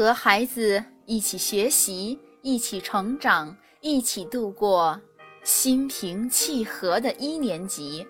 [0.00, 4.98] 和孩子一起学习，一起成长，一起度过
[5.42, 8.06] 心平气和的一年级。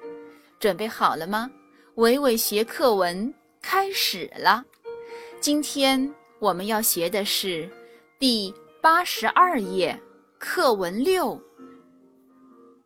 [0.61, 1.50] 准备好了吗？
[1.96, 4.64] 伟伟学课文开始了。
[5.41, 7.68] 今天我们要学的是
[8.20, 10.00] 第八十二页
[10.38, 11.43] 课文六。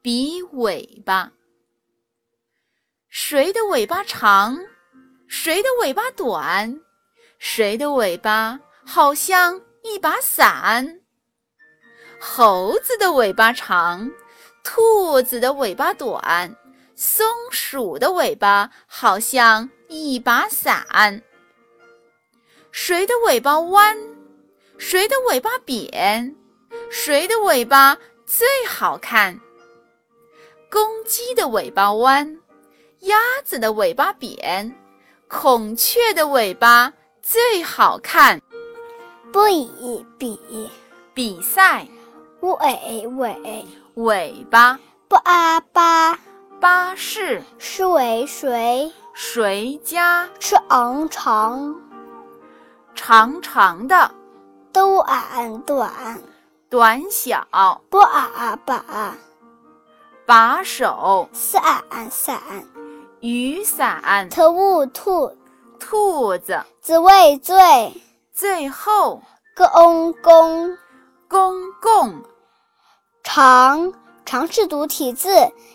[0.00, 1.30] 比尾巴，
[3.10, 4.58] 谁的尾巴长？
[5.28, 6.80] 谁的尾巴短？
[7.38, 11.00] 谁的尾巴好像一把伞？
[12.20, 14.10] 猴子的尾巴长，
[14.62, 16.54] 兔子的尾巴短，
[16.94, 21.22] 松鼠的尾巴好像一把伞。
[22.70, 23.96] 谁的尾巴弯？
[24.78, 26.34] 谁的尾巴扁？
[26.90, 27.96] 谁的尾巴
[28.26, 29.38] 最好看？
[30.70, 32.38] 公鸡的尾巴弯，
[33.00, 34.74] 鸭子的尾巴扁，
[35.28, 38.40] 孔雀的尾巴最好看。
[39.34, 40.70] 比比
[41.12, 41.88] 比赛，
[42.38, 44.78] 尾尾尾巴。
[45.08, 46.16] 不啊巴
[46.60, 47.42] 巴士。
[47.58, 48.92] 水水。
[49.12, 51.08] 谁家长。
[51.08, 51.74] 长
[52.94, 54.08] 长长的
[54.72, 56.22] 短短。
[56.70, 57.44] 短小。
[57.90, 59.16] 不啊把
[60.24, 61.28] 把手。
[61.32, 61.60] 伞
[62.08, 62.40] 伞
[63.18, 64.28] 雨伞。
[64.30, 65.36] 兔兔。
[65.80, 66.62] 兔子。
[66.80, 67.56] 子尾最
[68.34, 69.22] 最后
[69.56, 70.76] 公公。
[71.26, 72.22] 公共
[73.24, 73.92] 长
[74.24, 75.30] 长是独体字，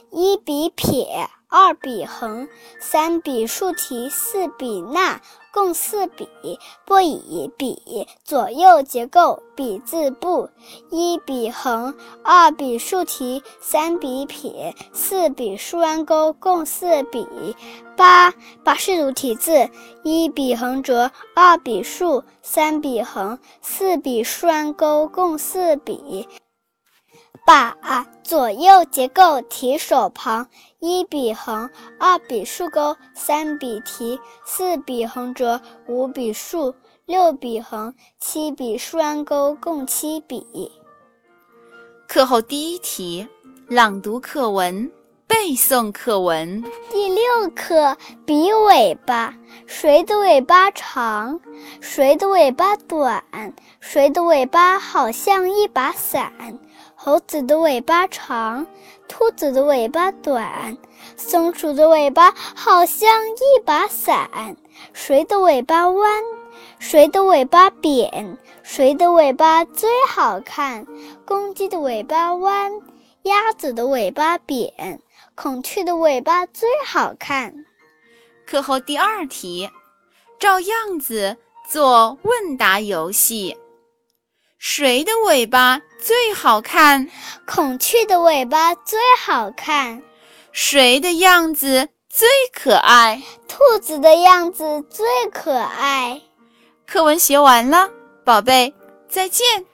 [0.09, 1.27] 一笔撇，
[1.69, 5.21] 二笔横，三笔竖提，四笔捺，
[5.53, 6.27] 共四笔。
[6.83, 10.49] 不以笔，左右结构笔字部，
[10.89, 17.27] 一笔横，二笔竖提，三笔撇，四笔竖弯钩，共四笔。
[17.95, 19.69] 八八是独体字，
[20.01, 26.27] 一笔横折，二笔竖，三笔横，四笔竖弯钩，共四笔。
[27.45, 27.75] 把
[28.23, 30.47] 左右结构提手旁，
[30.79, 31.67] 一笔横，
[31.99, 36.73] 二笔竖钩，三笔提，四笔横折，五笔竖，
[37.05, 40.71] 六笔横，七笔竖弯钩，共七笔。
[42.07, 43.27] 课后第一题：
[43.67, 44.91] 朗读课文，
[45.25, 46.63] 背诵课文。
[46.91, 47.23] 第六
[47.55, 49.33] 课比尾巴，
[49.65, 51.39] 谁的尾巴长？
[51.81, 53.23] 谁的尾巴短？
[53.79, 56.31] 谁的尾巴好像一把伞？
[57.01, 58.67] 猴子的尾巴长，
[59.07, 60.77] 兔子的尾巴短，
[61.15, 64.57] 松鼠的尾巴好像一把伞。
[64.91, 66.23] 谁的尾巴弯？
[66.77, 68.37] 谁的尾巴扁？
[68.63, 70.85] 谁的尾巴最好看？
[71.25, 72.69] 公鸡的尾巴弯，
[73.23, 74.99] 鸭子的尾巴扁，
[75.35, 77.65] 孔雀的尾巴最好看。
[78.45, 79.69] 课后第二题，
[80.37, 83.55] 照样子做问答游戏。
[84.61, 87.07] 谁的尾巴最好看？
[87.47, 90.03] 孔雀的尾巴最好看。
[90.51, 93.23] 谁的样子最可爱？
[93.47, 96.21] 兔子的样子最可爱。
[96.85, 97.89] 课文学完了，
[98.25, 98.73] 宝贝，
[99.07, 99.65] 再见。